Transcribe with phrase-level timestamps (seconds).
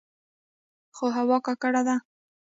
[0.95, 1.95] خو هوا ککړه ده.